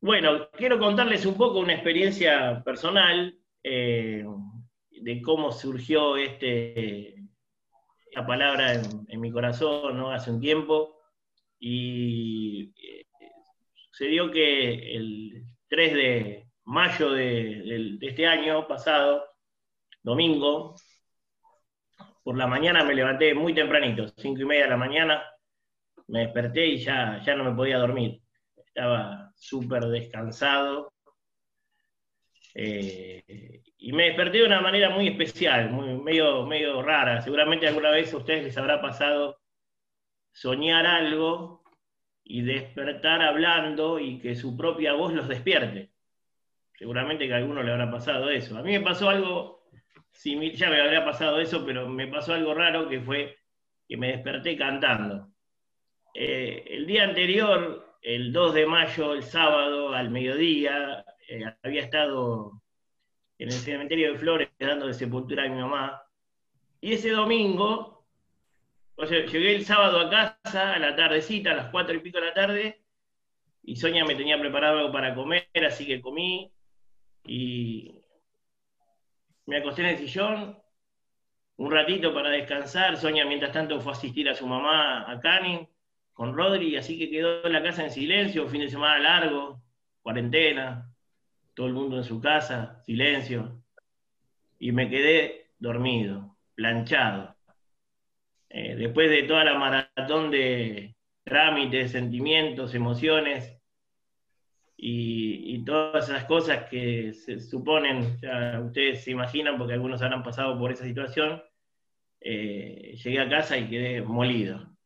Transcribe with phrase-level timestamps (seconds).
[0.00, 4.24] Bueno, quiero contarles un poco una experiencia personal eh,
[4.90, 7.16] de cómo surgió este,
[8.06, 10.12] esta palabra en, mi corazón ¿no?
[10.12, 11.00] hace un tiempo.
[11.58, 13.06] Y eh,
[13.90, 19.24] sucedió que el 3 de mayo de, este año pasado,
[20.00, 20.76] domingo,
[22.22, 25.24] por la mañana me levanté muy tempranito, cinco y media de la mañana,
[26.06, 28.22] me desperté y ya, ya no me podía dormir.
[28.54, 30.92] Estaba súper descansado.
[32.54, 37.20] Eh, y me desperté de una manera muy especial, muy, medio, medio rara.
[37.22, 39.40] Seguramente alguna vez a ustedes les habrá pasado
[40.32, 41.62] soñar algo
[42.24, 45.92] y despertar hablando y que su propia voz los despierte.
[46.76, 48.56] Seguramente que a alguno le habrá pasado eso.
[48.56, 49.58] A mí me pasó algo
[50.24, 53.38] ya me había pasado eso, pero me pasó algo raro que fue
[53.86, 55.28] que me desperté cantando.
[56.14, 62.62] Eh, el día anterior, el 2 de mayo, el sábado, al mediodía, eh, había estado
[63.38, 66.02] en el cementerio de Flores dando de sepultura a mi mamá.
[66.80, 68.06] Y ese domingo,
[68.96, 72.20] o sea, llegué el sábado a casa, a la tardecita, a las cuatro y pico
[72.20, 72.82] de la tarde,
[73.62, 76.50] y Sonia me tenía preparado algo para comer, así que comí,
[77.24, 78.00] y
[79.46, 80.58] me acosté en el sillón,
[81.56, 82.96] un ratito para descansar.
[82.96, 85.68] Sonia, mientras tanto, fue a asistir a su mamá a Canning
[86.18, 89.62] con Rodri, así que quedó en la casa en silencio, fin de semana largo,
[90.02, 90.92] cuarentena,
[91.54, 93.62] todo el mundo en su casa, silencio.
[94.58, 97.36] Y me quedé dormido, planchado.
[98.48, 103.56] Eh, después de toda la maratón de trámites, sentimientos, emociones,
[104.76, 110.58] y, todas esas cosas que se suponen, ya ustedes se imaginan, porque algunos habrán pasado
[110.58, 111.44] por esa situación,
[112.20, 114.76] eh, llegué a casa y quedé molido.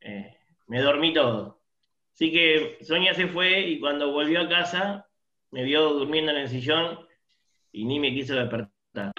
[0.00, 0.34] Eh,
[0.66, 1.60] me dormí todo.
[2.12, 5.08] Así que Sonia se fue y cuando volvió a casa
[5.50, 7.06] me vio durmiendo en el sillón
[7.72, 9.12] y ni me quiso despertar.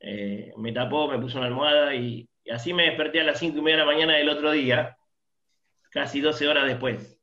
[0.00, 3.58] Eh, me tapó, me puso una almohada y, y así me desperté a las 5
[3.58, 4.96] y media de la mañana del otro día,
[5.90, 7.16] casi 12 horas después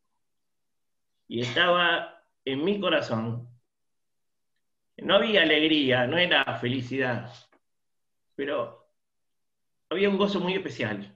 [1.28, 3.50] y estaba en mi corazón.
[4.97, 7.34] No había alegría, no era felicidad,
[8.35, 8.88] pero
[9.90, 11.12] había un gozo muy especial,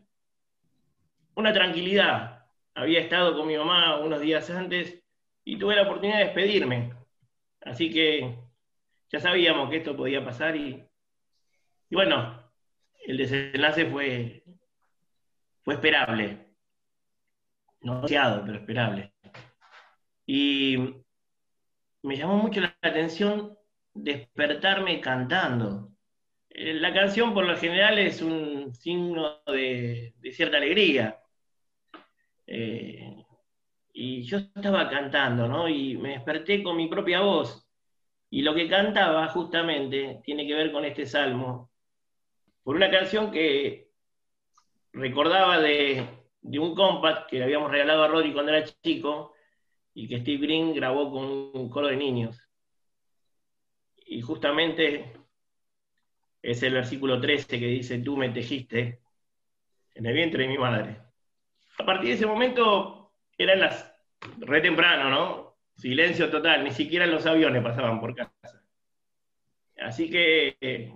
[1.37, 2.45] una tranquilidad.
[2.73, 5.01] Había estado con mi mamá unos días antes
[5.43, 6.93] y tuve la oportunidad de despedirme.
[7.61, 8.37] Así que
[9.09, 10.83] ya sabíamos que esto podía pasar y,
[11.89, 12.51] bueno,
[13.05, 14.43] el desenlace fue,
[15.63, 16.47] fue esperable.
[17.81, 19.13] No deseado, pero esperable.
[20.25, 20.77] Y
[22.01, 23.57] me llamó mucho la atención
[23.93, 25.91] despertarme cantando.
[26.49, 31.19] Eh, la canción por lo general es un signo de, cierta alegría.
[32.47, 33.25] Eh,
[33.93, 35.67] y yo estaba cantando, ¿no?
[35.67, 37.67] Y me desperté con mi propia voz.
[38.29, 41.71] Y lo que cantaba justamente tiene que ver con este salmo,
[42.63, 43.91] por una canción que
[44.93, 46.05] recordaba de,
[46.43, 49.33] un compact que le habíamos regalado a Rodri cuando era chico,
[49.93, 52.39] y que Steve Green grabó con un coro de niños.
[54.05, 55.13] Y justamente
[56.41, 59.01] es el versículo 13 que dice, tú me tejiste
[59.95, 61.06] en el vientre de mi madre.
[61.77, 63.93] A partir de ese momento eran las
[64.39, 65.57] re temprano, ¿no?
[65.75, 68.33] Silencio total, ni siquiera los aviones pasaban por casa.
[69.79, 70.93] Así que eh,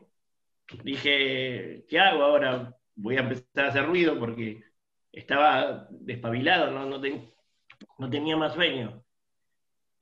[0.83, 2.75] dije, ¿qué hago ahora?
[2.95, 4.63] Voy a empezar a hacer ruido porque
[5.11, 9.03] estaba despabilado, no, no, tenía más sueño.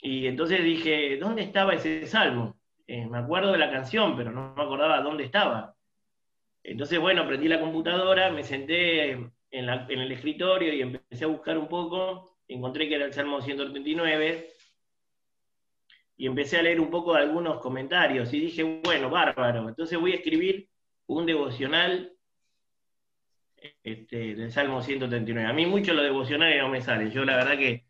[0.01, 2.57] Y entonces dije, ¿dónde estaba ese salmo?
[2.87, 5.75] Eh, me acuerdo de la canción, pero no me acordaba dónde estaba.
[6.63, 11.67] Entonces, bueno, prendí la computadora, me senté en, el escritorio y empecé a buscar un
[11.67, 12.37] poco.
[12.47, 14.49] Encontré que era el Salmo 139
[16.17, 20.15] y empecé a leer un poco algunos comentarios y dije, bueno, bárbaro, entonces voy a
[20.15, 20.67] escribir
[21.05, 22.11] un devocional
[23.83, 25.49] este, del Salmo 139.
[25.49, 27.11] A mí mucho lo devocional no me sale.
[27.11, 27.85] Yo la verdad que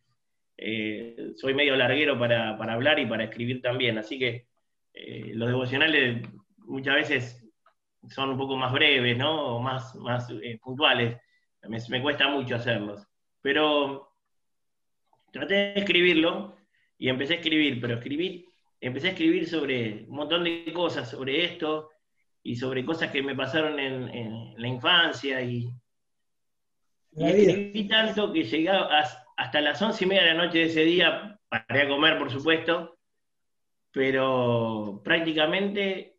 [0.58, 4.48] eh, soy medio larguero para, hablar y para escribir también, así que
[4.94, 7.50] eh, los devocionales muchas veces
[8.10, 9.56] son un poco más breves, ¿no?
[9.56, 11.18] O más, más eh, puntuales.
[11.68, 13.06] Me, cuesta mucho hacerlos.
[13.42, 14.14] Pero
[15.32, 16.56] traté de escribirlo
[16.98, 18.46] y empecé a escribir, pero escribir,
[18.82, 21.90] empecé a escribir sobre un montón de cosas, sobre esto,
[22.44, 25.70] y sobre cosas que me pasaron en, la infancia y,
[27.16, 31.40] escribí tanto que llegué hasta las once y media de la noche de ese día,
[31.50, 32.98] paré a comer por supuesto,
[33.92, 36.18] pero prácticamente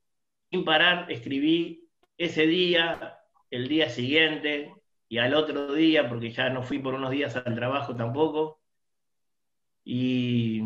[0.50, 1.88] sin parar escribí
[2.18, 3.18] ese día,
[3.50, 4.72] el día siguiente
[5.10, 8.62] y al otro día, porque ya no fui por unos días al trabajo tampoco.
[9.84, 10.62] Y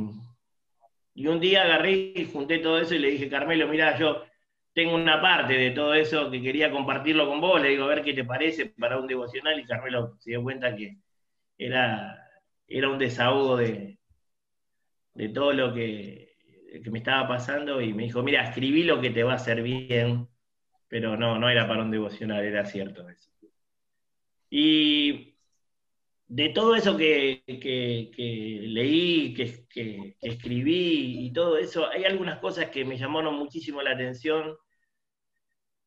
[1.14, 4.24] Y un día agarré y junté todo eso y le dije, Carmelo, mira, yo
[4.72, 8.02] tengo una parte de todo eso que quería compartirlo con vos, le digo, a ver
[8.02, 10.98] qué te parece para un devocional, y Carmelo se dio cuenta que
[11.58, 12.18] era,
[12.68, 13.98] era un desahogo de,
[15.14, 16.34] de todo lo que,
[16.82, 19.62] que me estaba pasando, y me dijo, mira, escribí lo que te va a hacer
[19.62, 20.28] bien,
[20.88, 23.30] pero no, no era para un devocional, era cierto eso.
[24.56, 25.34] Y
[26.28, 27.42] de todo eso que,
[28.68, 34.56] leí, que, escribí y todo eso, hay algunas cosas que me llamaron muchísimo la atención.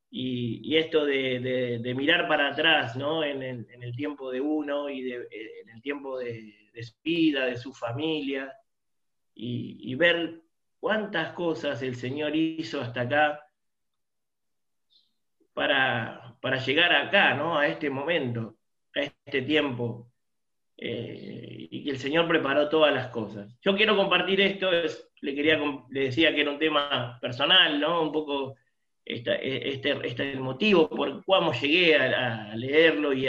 [0.09, 3.23] Y, esto de, mirar para atrás, ¿no?
[3.23, 6.53] En el, tiempo de uno y en el tiempo de,
[6.83, 8.53] su vida, de su familia,
[9.33, 10.41] y, ver
[10.81, 13.41] cuántas cosas el Señor hizo hasta acá
[15.53, 17.57] para, para llegar acá, ¿no?
[17.57, 18.56] A este momento,
[19.03, 20.11] este tiempo.
[20.79, 23.57] Eh, y que el Señor preparó todas las cosas.
[23.61, 24.69] Yo quiero compartir esto,
[25.21, 25.59] le, quería,
[25.89, 28.03] le decía que era un tema personal, ¿no?
[28.03, 28.55] Un poco
[29.03, 33.27] este, este, este el motivo por cómo llegué a, leerlo y,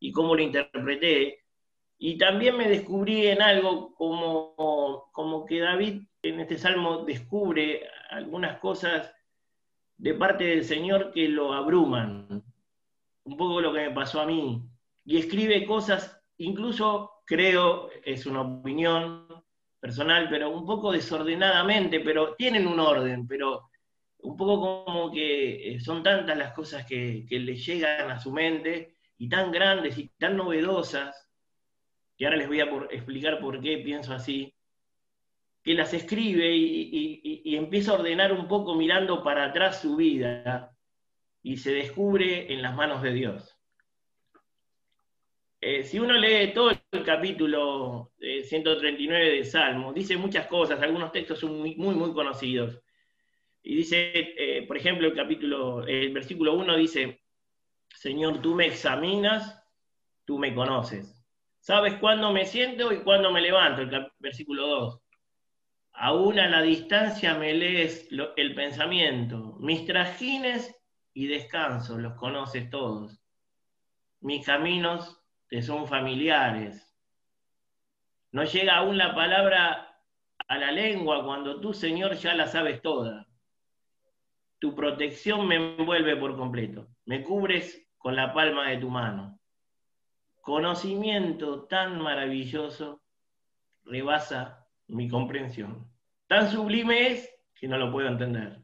[0.00, 1.44] y cómo lo interpreté.
[1.98, 8.58] Y también me descubrí en algo como, como que David en este salmo descubre algunas
[8.58, 9.12] cosas
[9.96, 12.42] de parte del Señor que lo abruman.
[13.24, 14.62] Un poco lo que me pasó a mí.
[15.10, 19.26] Y escribe cosas incluso creo, es una opinión
[19.80, 23.70] personal, pero un poco desordenadamente, pero tienen un orden, pero
[24.18, 28.98] un poco como que eh, son tantas las cosas que, le llegan a su mente
[29.18, 31.28] y tan grandes y tan novedosas,
[32.16, 34.54] que ahora les voy a explicar por qué pienso así,
[35.64, 40.70] que las escribe y, y, empieza a ordenar un poco mirando para atrás su vida
[41.42, 43.59] y se descubre en las manos de Dios.
[45.62, 51.38] Eh, si uno lee todo el capítulo 139 de Salmo, dice muchas cosas, algunos textos
[51.40, 52.80] son muy, muy, conocidos.
[53.62, 57.22] Y dice, eh, por ejemplo, el capítulo, el versículo 1 dice,
[57.88, 59.62] Señor, tú me examinas,
[60.24, 61.22] tú me conoces.
[61.58, 65.00] Sabes cuándo me siento y cuándo me levanto, el versículo 2.
[65.92, 70.74] Aún a la distancia me lees el pensamiento, mis trajines
[71.12, 73.20] y descanso, los conoces todos.
[74.20, 75.19] Mis caminos
[75.50, 76.88] te son familiares.
[78.30, 79.98] No llega aún la palabra
[80.46, 83.26] a la lengua cuando tú, Señor, ya la sabes toda.
[84.60, 86.88] Tu protección me envuelve por completo.
[87.04, 89.40] Me cubres con la palma de tu mano.
[90.40, 93.02] Conocimiento tan maravilloso
[93.84, 95.90] rebasa mi comprensión.
[96.28, 98.62] Tan sublime es que no lo puedo entender.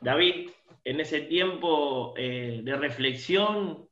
[0.00, 0.50] David,
[0.84, 3.88] en ese tiempo eh, de reflexión,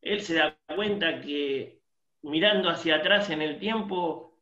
[0.00, 1.80] él se da cuenta que
[2.22, 4.38] mirando hacia atrás en el tiempo,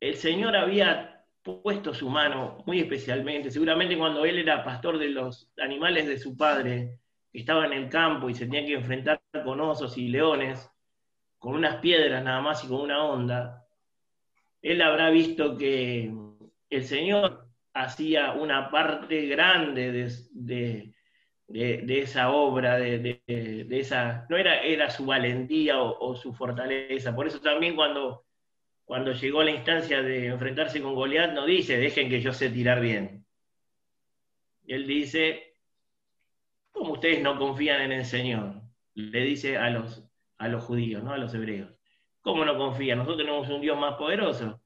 [0.00, 5.50] el Señor había puesto su mano muy especialmente, seguramente cuando él era pastor de los
[5.58, 6.98] animales de su padre,
[7.32, 10.70] que estaba en el campo y se tenía que enfrentar con osos y leones,
[11.38, 13.66] con unas piedras nada más y con una onda,
[14.60, 16.12] él habrá visto que
[16.70, 20.94] el Señor hacía una parte grande de, de,
[21.48, 23.22] esa obra, de,
[23.70, 27.14] esa, no era, era su valentía o, su fortaleza.
[27.14, 28.26] Por eso también cuando,
[28.84, 32.80] cuando llegó la instancia de enfrentarse con Goliat, no dice, dejen que yo sé tirar
[32.80, 33.24] bien.
[34.66, 35.54] él dice,
[36.72, 38.62] como ustedes no confían en el Señor,
[38.94, 40.04] le dice a los,
[40.38, 41.12] a los judíos, ¿no?
[41.12, 41.72] a los hebreos.
[42.20, 42.98] ¿Cómo no confían?
[42.98, 44.60] Nosotros tenemos un Dios más poderoso.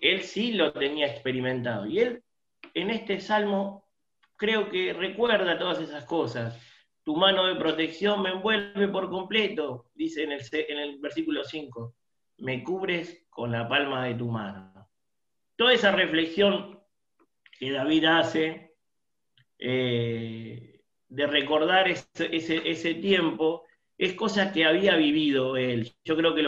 [0.00, 1.86] Él sí lo tenía experimentado.
[1.86, 2.22] Y él
[2.72, 3.89] en este salmo
[4.40, 6.58] creo que recuerda todas esas cosas.
[7.04, 10.32] Tu mano de protección me envuelve por completo, dice en
[10.78, 11.94] el, versículo 5.
[12.38, 14.88] Me cubres con la palma de tu mano.
[15.56, 16.80] Toda esa reflexión
[17.58, 18.76] que David hace
[19.58, 23.66] eh, de recordar ese, tiempo
[23.98, 25.92] es cosa que había vivido él.
[26.02, 26.46] Yo creo que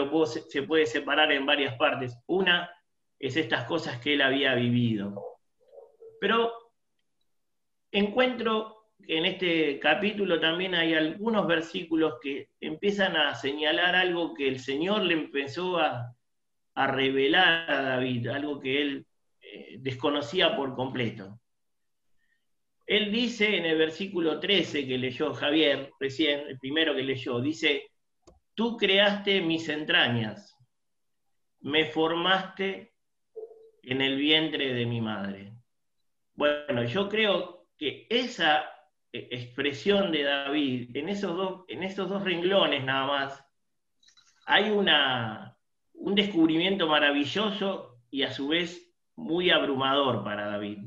[0.49, 2.17] se puede separar en varias partes.
[2.25, 2.71] Una
[3.19, 5.37] es estas cosas que él había vivido.
[6.19, 6.62] Pero
[7.93, 14.47] encuentro que en este capítulo también hay algunos versículos que empiezan a señalar algo que
[14.47, 16.13] el Señor le empezó a,
[16.75, 19.05] revelar a David, algo que él
[19.41, 21.39] eh, desconocía por completo.
[22.87, 27.91] Él dice en el versículo 13 que leyó Javier recién, el primero que leyó, dice,
[28.55, 30.57] tú creaste mis entrañas,
[31.61, 32.93] me formaste
[33.83, 35.53] en el vientre de mi madre.
[36.33, 38.61] Bueno, yo creo que esa
[39.11, 43.45] eh, expresión de David, en esos dos, en esos dos renglones nada más,
[44.45, 45.57] hay una,
[45.93, 50.79] un descubrimiento maravilloso y a su vez muy abrumador para David.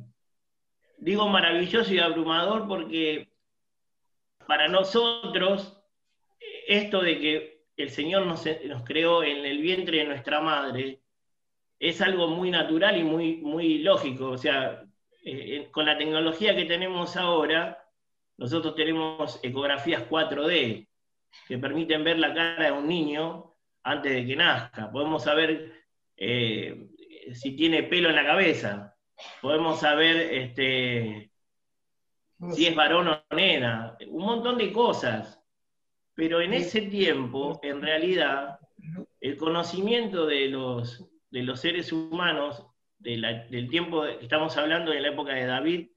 [0.97, 3.31] Digo maravilloso y abrumador porque
[4.47, 5.79] para nosotros
[6.67, 8.43] esto de que el Señor nos,
[8.87, 11.03] creó en el vientre de nuestra madre
[11.79, 14.31] es algo muy natural y muy, muy lógico.
[14.31, 14.86] O sea,
[15.29, 17.85] eh, con la tecnología que tenemos ahora,
[18.37, 20.87] nosotros tenemos ecografías 4D
[21.49, 23.53] que permiten ver la cara de un niño
[23.83, 24.89] antes de que nazca.
[24.93, 25.85] Podemos saber
[26.17, 26.91] eh,
[27.35, 28.97] si tiene pelo en la cabeza.
[29.43, 31.33] Podemos saber este,
[32.53, 33.97] si es varón o nena.
[34.09, 35.43] Un montón de cosas.
[36.15, 38.61] Pero en ese tiempo, en realidad,
[39.21, 42.65] el conocimiento de los, de los seres humanos,
[43.15, 45.89] del tiempo que estamos hablando de la época de David,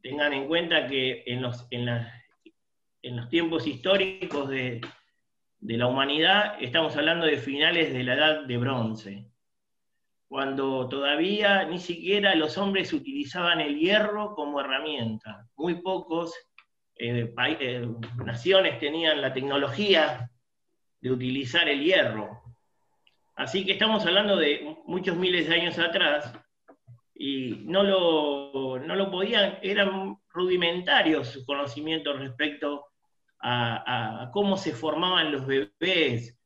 [0.00, 1.88] tengan en cuenta que en los, en
[3.02, 4.80] en los tiempos históricos de,
[5.60, 9.26] de la humanidad, estamos hablando de finales de la edad de bronce,
[10.28, 15.48] cuando todavía ni siquiera los hombres utilizaban el hierro como herramienta.
[15.56, 16.34] Muy pocos
[16.96, 17.88] eh, eh,
[18.24, 20.30] naciones tenían la tecnología
[21.00, 22.42] de utilizar el hierro.
[23.38, 26.34] Así que estamos hablando de muchos miles de años atrás
[27.14, 32.86] y no lo, no lo podían, eran rudimentarios sus conocimientos respecto
[33.38, 36.36] a, cómo se formaban los bebés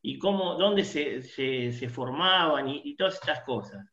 [0.00, 3.84] y cómo, dónde se, formaban y, todas estas cosas.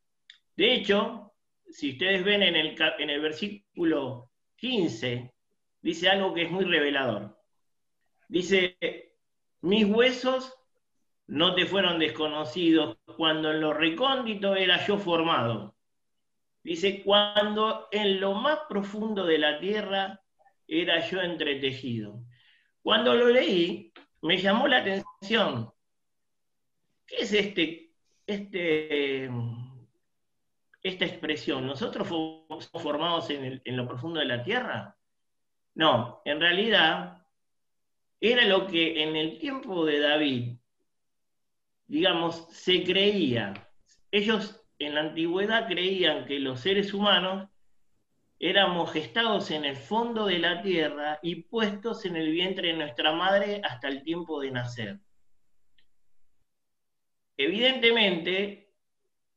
[0.54, 1.32] De hecho,
[1.68, 5.34] si ustedes ven en el, en el versículo 15,
[5.82, 7.36] dice algo que es muy revelador.
[8.28, 8.78] Dice,
[9.60, 10.54] mis huesos
[11.26, 15.74] no te fueron desconocidos cuando en lo recóndito era yo formado.
[16.62, 20.20] Dice, cuando en lo más profundo de la tierra
[20.66, 22.22] era yo entretejido.
[22.82, 25.70] Cuando lo leí, me llamó la atención.
[27.06, 27.92] ¿Qué es este,
[28.26, 29.30] este,
[30.82, 31.66] esta expresión?
[31.66, 34.96] ¿Nosotros fuimos formados en lo profundo de la tierra?
[35.74, 37.26] No, en realidad
[38.20, 40.56] era lo que en el tiempo de David,
[41.94, 43.54] digamos, se creía.
[44.10, 47.48] Ellos en la antigüedad creían que los seres humanos
[48.40, 53.12] éramos gestados en el fondo de la tierra y puestos en el vientre de nuestra
[53.12, 54.98] madre hasta el tiempo de nacer.
[57.36, 58.74] Evidentemente,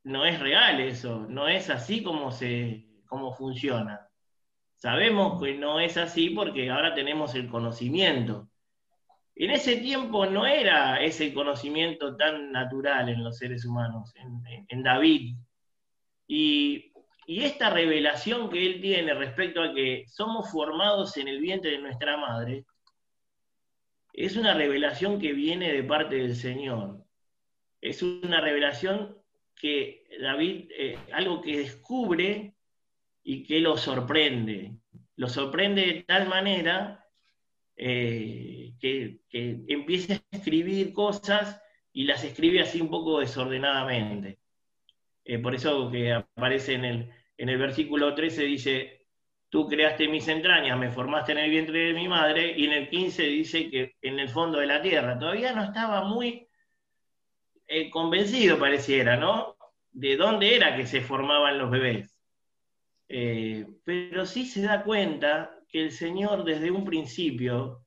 [0.02, 4.10] no es real eso, no es así como, se, como funciona.
[4.74, 8.50] Sabemos que no es así porque ahora tenemos el conocimiento.
[9.40, 14.12] En ese tiempo no era ese conocimiento tan natural en los seres humanos,
[14.68, 15.36] en, David.
[16.28, 16.92] Y,
[17.28, 22.16] esta revelación que él tiene respecto a que somos formados en el vientre de nuestra
[22.16, 22.66] madre,
[24.14, 27.04] es una revelación que viene de parte del Señor.
[27.82, 29.18] Es una revelación
[29.56, 32.56] que David, eh, algo que descubre
[33.24, 34.78] y que lo sorprende.
[35.18, 37.06] Lo sorprende de tal manera
[37.76, 41.62] eh, que, empieza a escribir cosas
[41.94, 44.40] y las escribe así un poco desordenadamente.
[45.26, 49.08] Eh, por eso que aparece en el, en el versículo 13, dice,
[49.50, 52.90] tú creaste mis entrañas, me formaste en el vientre de mi madre, y en el
[52.90, 55.18] 15 dice que en el fondo de la tierra.
[55.18, 56.48] Todavía no estaba muy
[57.68, 59.58] eh, convencido, pareciera, ¿no?
[59.92, 62.18] De dónde era que se formaban los bebés.
[63.10, 67.87] Eh, pero sí se da cuenta que el Señor desde un principio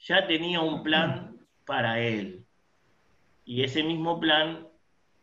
[0.00, 2.44] ya tenía un plan para él.
[3.44, 4.66] Y ese mismo plan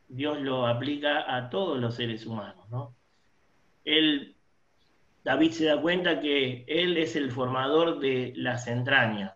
[0.07, 2.69] Dios lo aplica a todos los seres humanos.
[2.69, 2.96] ¿no?
[3.84, 4.36] Él,
[5.24, 9.34] David se da cuenta que él es el formador de las entrañas.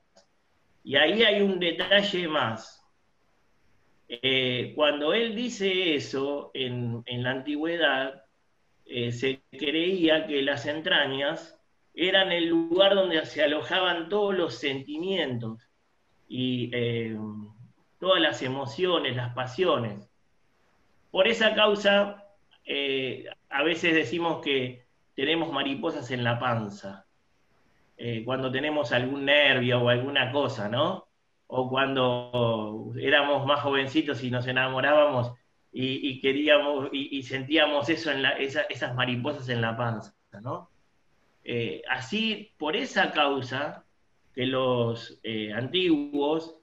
[0.83, 2.77] Y ahí hay un detalle más.
[4.07, 8.25] Eh, cuando él dice eso en, en la antigüedad,
[8.85, 11.60] eh, se creía que las entrañas
[11.93, 15.69] eran el lugar donde se alojaban todos los sentimientos
[16.27, 17.17] y eh,
[17.99, 20.09] todas las emociones, las pasiones.
[21.11, 22.25] Por esa causa,
[22.65, 27.05] eh, a veces decimos que tenemos mariposas en la panza,
[28.25, 31.05] cuando tenemos algún nervio o alguna cosa, ¿no?
[31.45, 35.33] O cuando éramos más jovencitos y nos enamorábamos
[35.71, 40.70] y, queríamos y, sentíamos eso en esas mariposas en la panza, ¿no?
[41.43, 43.85] Eh, así, por esa causa,
[44.33, 46.57] que los eh, antiguos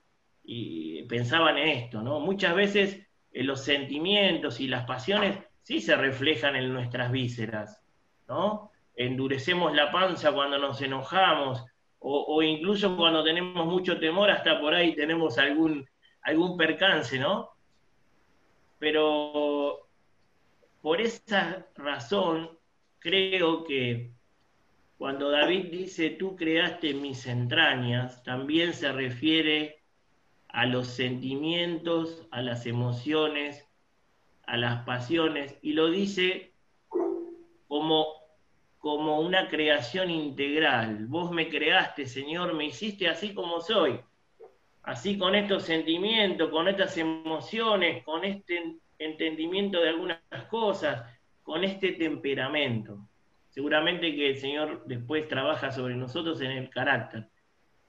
[1.07, 2.19] pensaban en esto, ¿no?
[2.19, 7.83] Muchas veces eh, los sentimientos y las pasiones sí se reflejan en nuestras vísceras,
[8.27, 8.71] ¿no?
[8.95, 11.63] Endurecemos la panza cuando nos enojamos,
[11.99, 15.87] o, o, incluso cuando tenemos mucho temor, hasta por ahí tenemos algún,
[16.23, 17.51] algún percance, ¿no?
[18.79, 19.87] pero
[20.81, 22.57] por esa razón
[22.97, 24.13] creo que
[24.99, 29.81] cuando David dice, tú creaste mis entrañas, también se refiere
[30.49, 33.65] a los sentimientos, a las emociones,
[34.45, 36.53] a las pasiones, y lo dice
[37.69, 38.07] como,
[38.77, 41.05] como una creación integral.
[41.07, 44.01] Vos me creaste, Señor, me hiciste así como soy,
[44.83, 51.09] así con estos sentimientos, con estas emociones, con este entendimiento de algunas cosas,
[51.41, 53.08] con este temperamento.
[53.59, 57.27] Seguramente que el Señor después trabaja sobre nosotros en el carácter,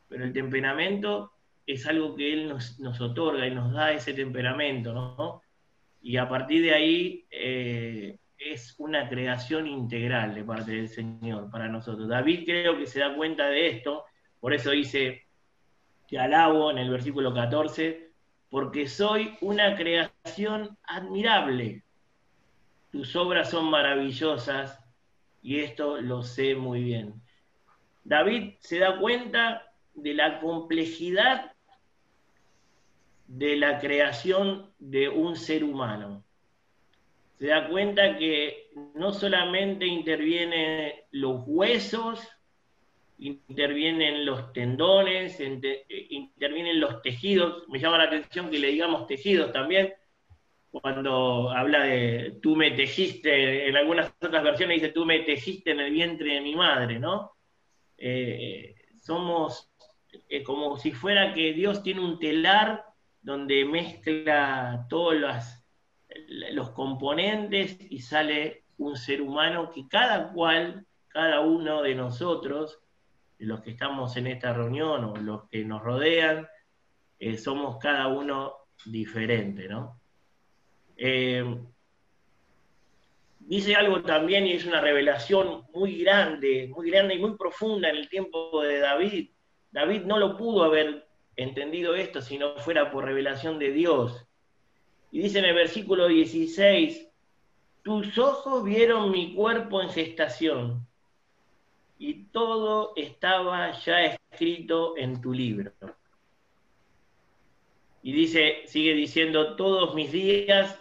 [0.09, 1.31] pero el temperamento
[1.65, 5.43] es algo que Él nos, otorga y nos da ese temperamento, ¿no?
[6.03, 11.69] Y a partir de ahí eh, es una creación integral de parte del Señor para
[11.69, 12.09] nosotros.
[12.09, 14.07] David creo que se da cuenta de esto,
[14.41, 15.29] por eso dice,
[16.09, 18.11] te alabo en el versículo 14,
[18.51, 21.85] porque soy una creación admirable.
[22.91, 24.80] Tus obras son maravillosas
[25.43, 27.15] y esto lo sé muy bien.
[28.05, 31.53] David se da cuenta de la complejidad
[33.27, 36.25] de la creación de un ser humano.
[37.39, 42.27] Se da cuenta que no solamente intervienen los huesos,
[43.19, 45.41] intervienen los tendones,
[46.11, 47.69] intervienen los tejidos.
[47.69, 49.95] Me llama la atención que le digamos tejidos también,
[50.71, 55.81] cuando habla de tú me tejiste, en algunas otras versiones dice tú me tejiste en
[55.81, 57.33] el vientre de mi madre, ¿no?
[57.97, 59.71] Eh, somos
[60.29, 62.85] eh, como si fuera que Dios tiene un telar
[63.21, 65.45] donde mezcla todos los,
[66.53, 72.81] los componentes y sale un ser humano que cada cual, cada uno de nosotros,
[73.39, 76.49] los que estamos en esta reunión o los que nos rodean,
[77.19, 78.55] eh, somos cada uno
[78.87, 80.00] diferente, ¿no?
[81.03, 81.43] Eh,
[83.39, 87.97] dice algo también y es una revelación muy grande, muy grande y muy profunda en
[87.97, 89.31] el tiempo de David.
[89.71, 94.27] David no lo pudo haber entendido esto si no fuera por revelación de Dios.
[95.11, 97.09] Y dice en el versículo 16,
[97.83, 100.87] tus ojos vieron mi cuerpo en gestación
[101.99, 105.73] y todo estaba ya escrito en tu libro.
[108.03, 110.79] Y dice, sigue diciendo, todos mis días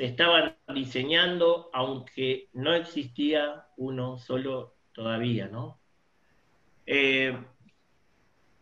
[0.00, 5.78] se estaban diseñando, aunque no existía uno solo todavía, ¿no?
[6.86, 7.36] Eh,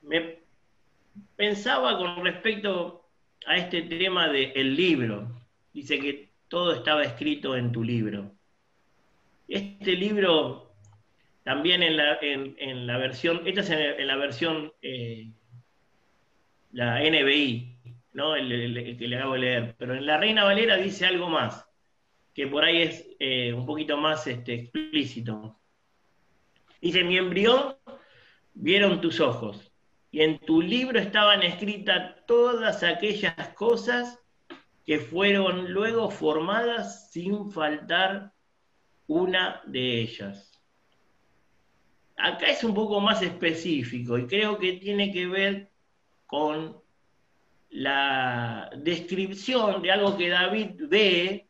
[0.03, 0.41] me
[1.37, 3.09] pensaba con respecto
[3.47, 5.29] a este tema del libro.
[5.73, 8.33] Dice que todo estaba escrito en tu libro.
[9.47, 10.73] Este libro,
[11.45, 15.31] también en la, versión, esta es en, la versión, eh,
[16.73, 17.78] la NBI,
[18.15, 19.75] el, que le hago leer.
[19.79, 21.67] Pero en la Reina Valera dice algo más,
[22.35, 25.59] que por ahí es eh, un poquito más este, explícito.
[26.81, 27.77] Dice, mi embrión
[28.55, 29.73] vieron tus ojos,
[30.11, 34.19] y en tu libro estaban escritas todas aquellas cosas
[34.87, 38.33] que fueron luego formadas sin faltar
[39.07, 40.49] una de ellas.
[42.17, 45.71] Acá es un poco más específico y creo que tiene que ver
[46.27, 46.81] con
[47.71, 51.49] la descripción de algo que David ve,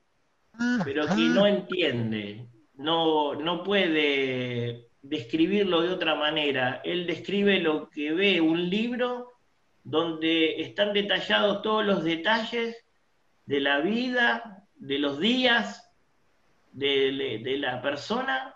[0.85, 6.81] pero que no entiende, no, no puede describirlo de otra manera.
[6.85, 9.33] Él describe lo que ve, un libro
[9.85, 12.77] donde están detallados todos los detalles
[13.47, 15.91] de la vida, de los días,
[16.73, 18.55] de, de la persona,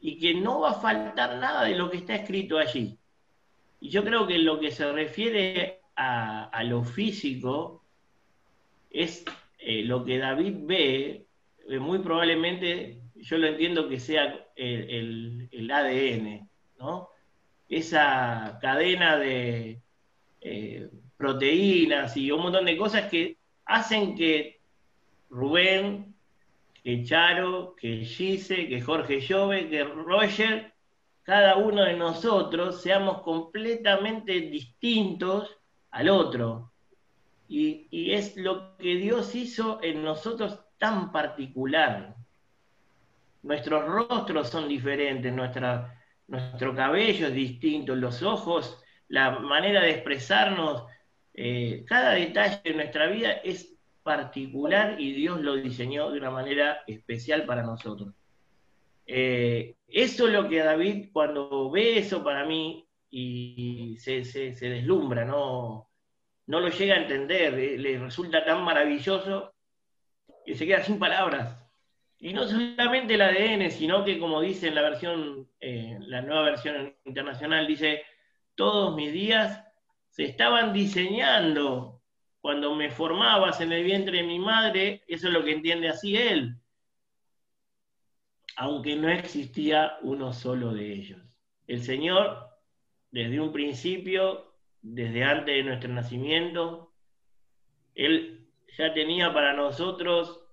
[0.00, 2.98] y que no va a faltar nada de lo que está escrito allí.
[3.80, 7.84] Y yo creo que lo que se refiere a, lo físico
[8.90, 9.24] es
[9.58, 11.26] eh, lo que David ve,
[11.68, 16.48] eh, muy probablemente yo lo entiendo que sea el, ADN.
[17.68, 19.80] Esa cadena de
[20.40, 23.36] eh, proteínas y un montón de cosas que
[23.66, 24.58] hacen que
[25.28, 26.14] Rubén,
[26.82, 30.72] que Charo, que Gise, que Jorge Jove, que Roger,
[31.22, 35.59] cada uno de nosotros seamos completamente distintos
[35.90, 36.72] al otro.
[37.48, 42.14] Y, es lo que Dios hizo en nosotros tan particular.
[43.42, 50.84] Nuestros rostros son diferentes, nuestro cabello es distinto, los ojos, la manera de expresarnos,
[51.34, 56.82] eh, cada detalle de nuestra vida es particular y Dios lo diseñó de una manera
[56.86, 58.14] especial para nosotros.
[59.06, 65.90] Eh, eso es lo que David, cuando ve eso para mí, y se, deslumbra, no,
[66.46, 69.54] no lo llega a entender, eh, le resulta tan maravilloso
[70.44, 71.56] que se queda sin palabras.
[72.18, 76.42] Y no solamente el ADN, sino que como dice en la versión, eh, la nueva
[76.42, 78.02] versión internacional, dice,
[78.54, 79.64] todos mis días
[80.10, 82.02] se estaban diseñando
[82.40, 86.16] cuando me formabas en el vientre de mi madre, eso es lo que entiende así
[86.16, 86.56] él,
[88.56, 91.38] aunque no existía uno solo de ellos.
[91.66, 92.49] El Señor,
[93.10, 96.92] desde un principio, desde antes de nuestro nacimiento,
[97.94, 100.46] Él ya tenía para nosotros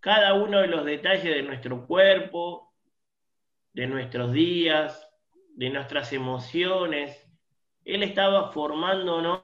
[0.00, 2.74] cada uno de los detalles de nuestro cuerpo,
[3.72, 5.10] de nuestros días,
[5.54, 7.26] de nuestras emociones.
[7.84, 9.42] Él estaba formándonos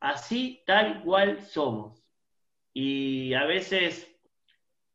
[0.00, 2.04] así tal cual somos.
[2.72, 4.16] Y a veces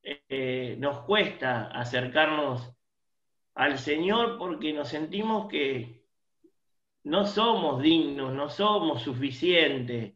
[0.02, 2.74] eh, nos cuesta acercarnos
[3.56, 6.03] al Señor porque nos sentimos que
[7.04, 10.14] no somos dignos, no somos suficientes.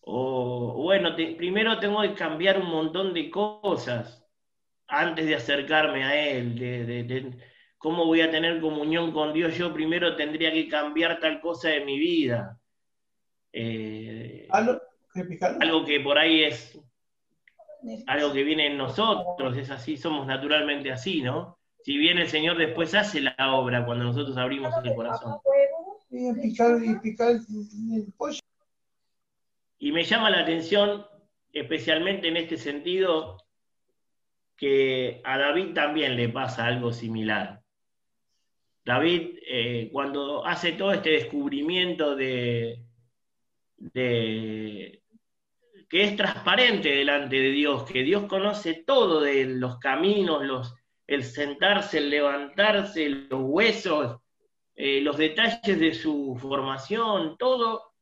[0.00, 4.22] O bueno, primero tengo que cambiar un montón de cosas
[4.86, 7.34] antes de acercarme a Él, de,
[7.78, 9.56] cómo voy a tener comunión con Dios.
[9.56, 12.58] Yo primero tendría que cambiar tal cosa de mi vida.
[13.52, 16.78] Eh, algo que por ahí es
[18.06, 21.58] algo que viene en nosotros, es así, somos naturalmente así, ¿no?
[21.82, 25.38] Si bien el Señor después hace la obra cuando nosotros abrimos el corazón.
[29.78, 31.04] Y me llama la atención,
[31.52, 33.38] especialmente en este sentido,
[34.56, 37.62] que a David también le pasa algo similar.
[38.84, 42.84] David, eh, cuando hace todo este descubrimiento de,
[43.76, 45.02] de,
[45.88, 50.74] que es transparente delante de Dios, que Dios conoce todo de los caminos, los,
[51.06, 54.20] el sentarse, el levantarse, los huesos,
[54.76, 57.94] eh, los detalles de su formación, todo,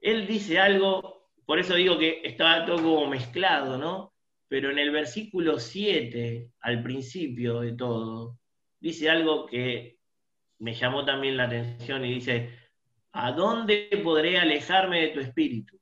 [0.00, 4.14] Él dice algo, por eso digo que estaba todo como mezclado, ¿no?
[4.48, 8.38] Pero en el versículo 7, al principio de todo,
[8.80, 9.98] dice algo que
[10.58, 12.60] me llamó también la atención y dice,
[13.12, 15.78] ¿A dónde podré alejarme de tu espíritu?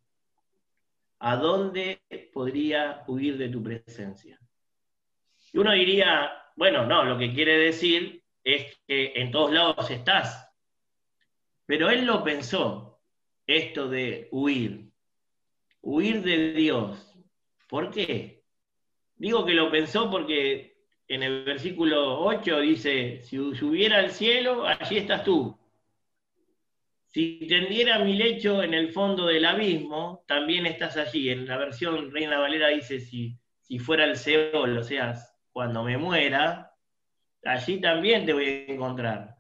[1.18, 2.00] ¿A dónde
[2.32, 4.38] podría huir de tu presencia?
[5.52, 8.22] Y uno diría, bueno, no, lo que quiere decir
[8.54, 10.50] es que en todos lados estás.
[11.66, 12.98] Pero él lo pensó,
[13.46, 14.90] esto de huir,
[15.82, 17.14] huir de Dios.
[17.68, 18.42] ¿Por qué?
[19.16, 24.96] Digo que lo pensó porque en el versículo 8 dice, si subiera al cielo, allí
[24.96, 25.54] estás tú.
[27.08, 31.28] Si tendiera mi lecho en el fondo del abismo, también estás allí.
[31.28, 35.14] En la versión Reina Valera dice, si, si fuera el Seol, o sea,
[35.52, 36.67] cuando me muera,
[37.44, 39.36] allí también te voy a encontrar.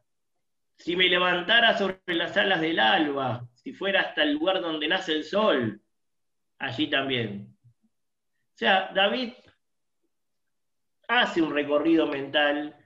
[0.76, 5.12] Si me levantara sobre las alas del alba, si fuera hasta el lugar donde nace
[5.12, 5.82] el sol,
[6.58, 7.56] allí también.
[8.54, 9.32] O sea, David
[11.08, 12.76] hace un recorrido mental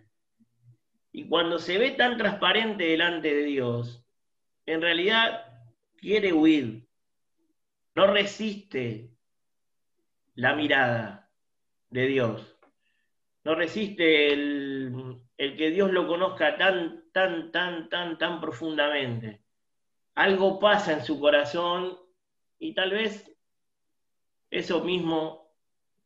[1.11, 4.05] y cuando se ve tan transparente delante de Dios,
[4.65, 5.45] en realidad
[5.97, 6.89] quiere huir,
[7.95, 9.11] no resiste
[10.35, 11.31] la mirada
[11.91, 12.52] de Dios,
[13.45, 19.43] no resiste el, que Dios lo conozca tan, tan, tan, tan, tan profundamente.
[20.15, 21.99] Algo pasa en su corazón
[22.59, 23.35] y tal vez
[24.51, 25.51] eso mismo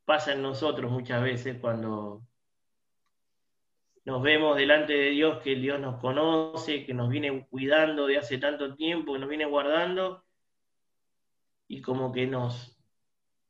[0.05, 2.22] pasa en nosotros muchas veces cuando
[4.05, 8.38] nos vemos delante de Dios, que Dios nos conoce, que nos viene cuidando de hace
[8.38, 10.25] tanto tiempo, que nos viene guardando,
[11.66, 12.79] y como que nos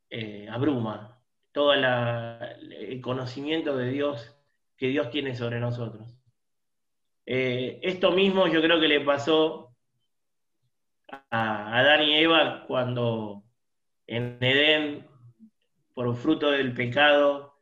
[0.08, 1.15] eh, abruma
[1.56, 4.38] todo el conocimiento de Dios
[4.76, 6.14] que Dios tiene sobre nosotros.
[7.24, 9.74] Eh, esto mismo yo creo que le pasó
[11.08, 13.42] a Adán y Eva cuando
[14.06, 15.06] en Edén,
[15.94, 17.58] por fruto del pecado,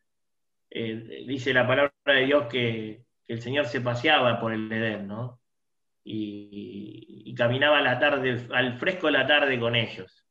[0.71, 5.41] eh, dice la palabra de Dios que, el Señor se paseaba por el Edén, ¿no?
[6.03, 10.24] Y, caminaba la tarde, al fresco de la tarde con ellos.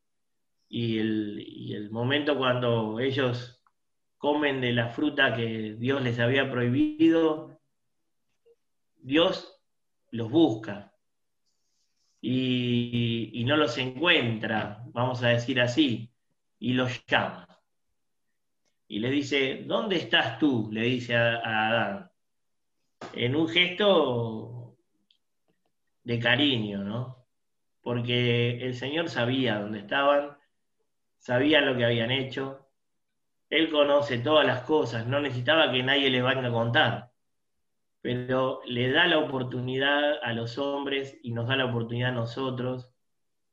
[0.76, 3.62] Y el, momento cuando ellos
[4.18, 7.60] comen de la fruta que Dios les había prohibido,
[8.96, 9.56] Dios
[10.10, 10.92] los busca
[12.20, 16.12] y, no los encuentra, vamos a decir así,
[16.58, 17.46] y los llama
[18.88, 20.70] y le dice, ¿dónde estás tú?
[20.72, 22.10] Le dice a, Adán,
[23.12, 24.76] en un gesto
[26.02, 27.24] de cariño, ¿no?
[27.80, 30.36] Porque el Señor sabía dónde estaban,
[31.24, 32.68] sabía lo que habían hecho,
[33.48, 37.12] Él conoce todas las cosas, no necesitaba que nadie le vaya a contar,
[38.02, 42.92] pero le da la oportunidad a los hombres y nos da la oportunidad a nosotros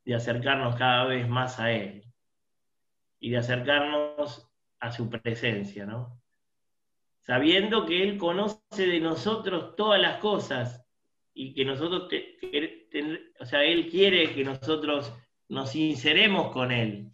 [0.03, 2.03] de acercarnos cada vez más a Él
[3.21, 6.21] y de acercarnos a su presencia, ¿no?
[7.21, 10.85] Sabiendo que Él conoce de nosotros todas las cosas
[11.33, 12.09] y que nosotros,
[13.39, 15.13] o sea, Él quiere que nosotros
[15.47, 17.11] nos sinceremos con Él,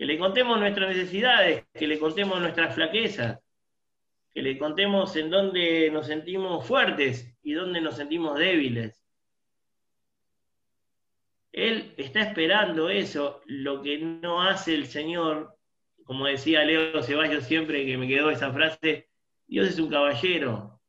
[0.00, 3.38] que le contemos nuestras necesidades, que le contemos nuestras flaquezas,
[4.32, 9.04] que le contemos en dónde nos sentimos fuertes y dónde nos sentimos débiles.
[11.52, 15.54] Él está esperando eso, lo que no hace el Señor,
[16.04, 19.10] como decía Leo Ceballos siempre que me quedó esa frase,
[19.48, 20.80] Dios es un caballero,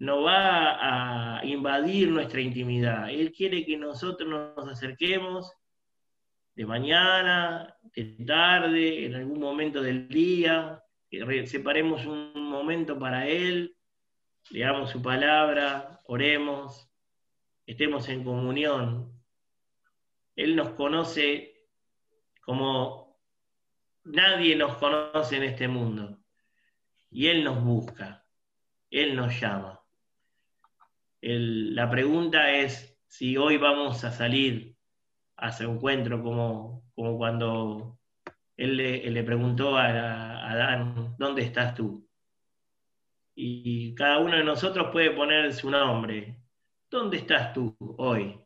[0.00, 3.10] no va a invadir nuestra intimidad.
[3.10, 5.52] Él quiere que nosotros nos acerquemos
[6.56, 10.82] de mañana, de tarde, en algún momento del día,
[11.44, 13.76] separemos un momento para Él,
[14.50, 16.90] leamos su palabra, oremos,
[17.66, 19.12] estemos en comunión.
[20.34, 21.68] Él nos conoce
[22.40, 23.18] como
[24.04, 26.18] nadie nos conoce en este mundo.
[27.10, 28.24] Y Él nos busca,
[28.90, 29.80] Él nos llama.
[31.20, 34.75] la pregunta es si hoy vamos a salir
[35.36, 37.98] a ese encuentro, como, como cuando
[38.56, 42.08] él le, preguntó a, Adán, ¿dónde estás tú?
[43.34, 46.40] Y cada uno de nosotros puede poner su nombre.
[46.90, 48.40] ¿Dónde estás tú hoy?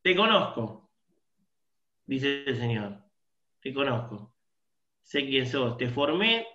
[0.00, 0.90] Te conozco,
[2.06, 3.02] dice el Señor.
[3.60, 4.34] Te conozco.
[5.02, 5.76] Sé quién sos.
[5.76, 6.46] Te formé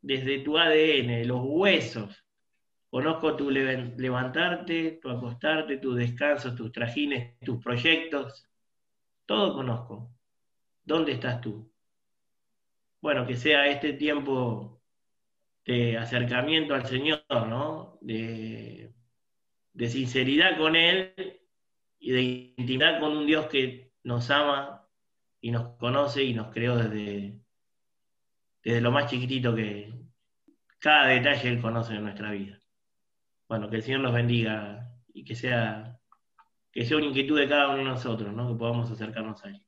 [0.00, 2.25] desde tu ADN, los huesos.
[2.96, 8.48] Conozco tu levantarte, tu acostarte, tus descansos, tus trajines, tus proyectos.
[9.26, 10.16] Todo conozco.
[10.82, 11.70] ¿Dónde estás tú?
[13.02, 14.80] Bueno, que sea este tiempo
[15.66, 17.98] de acercamiento al Señor, ¿no?
[18.00, 18.94] De,
[19.74, 21.12] sinceridad con Él
[21.98, 22.22] y de
[22.56, 24.88] intimidad con un Dios que nos ama
[25.42, 27.42] y nos conoce y nos creó desde,
[28.64, 29.92] desde lo más chiquitito que
[30.78, 32.58] cada detalle Él conoce en nuestra vida.
[33.48, 35.98] Bueno, que el Señor nos bendiga y que sea,
[36.72, 38.48] que sea una inquietud de cada uno de nosotros, ¿no?
[38.48, 39.65] Que podamos acercarnos a Él.